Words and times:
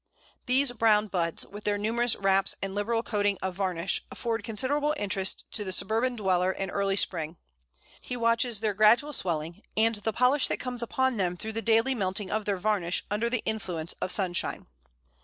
These 0.47 0.71
brown 0.71 1.09
buds, 1.09 1.45
with 1.45 1.63
their 1.63 1.77
numerous 1.77 2.15
wraps 2.15 2.55
and 2.59 2.73
liberal 2.73 3.03
coating 3.03 3.37
of 3.43 3.53
varnish, 3.53 4.01
afford 4.09 4.43
considerable 4.43 4.95
interest 4.97 5.45
to 5.51 5.63
the 5.63 5.71
suburban 5.71 6.15
dweller 6.15 6.51
in 6.51 6.71
early 6.71 6.95
spring. 6.95 7.37
He 8.01 8.17
watches 8.17 8.61
their 8.61 8.73
gradual 8.73 9.13
swelling, 9.13 9.61
and 9.77 9.93
the 9.97 10.11
polish 10.11 10.47
that 10.47 10.59
comes 10.59 10.81
upon 10.81 11.17
them 11.17 11.37
through 11.37 11.51
the 11.53 11.61
daily 11.61 11.93
melting 11.93 12.31
of 12.31 12.45
their 12.45 12.57
varnish 12.57 13.03
under 13.11 13.29
the 13.29 13.43
influence 13.45 13.93
of 14.01 14.11
sunshine. 14.11 14.65